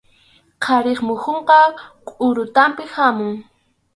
[0.63, 1.59] Qharip muhunqa
[2.07, 3.33] qʼurutanpi hamun.